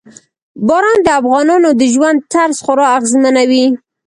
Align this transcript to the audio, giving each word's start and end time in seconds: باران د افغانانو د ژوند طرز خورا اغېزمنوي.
باران 0.67 0.99
د 1.03 1.07
افغانانو 1.19 1.69
د 1.79 1.81
ژوند 1.93 2.17
طرز 2.33 2.57
خورا 2.63 2.85
اغېزمنوي. 2.97 3.65